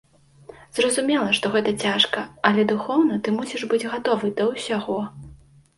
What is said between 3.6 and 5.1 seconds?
быць гатовы да ўсяго.